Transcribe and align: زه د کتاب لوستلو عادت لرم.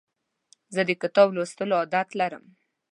زه 0.73 0.81
د 0.89 0.91
کتاب 1.01 1.27
لوستلو 1.35 1.73
عادت 1.81 2.09
لرم. 2.19 2.43